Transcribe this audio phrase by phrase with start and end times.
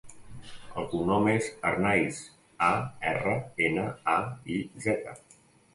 [0.83, 2.23] El cognom és Arnaiz:
[2.69, 2.73] a,
[3.13, 3.39] erra,
[3.71, 4.21] ena, a,
[4.59, 5.21] i, zeta.